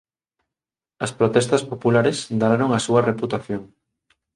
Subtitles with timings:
[1.05, 3.61] As protestas populares danaron a súa reputación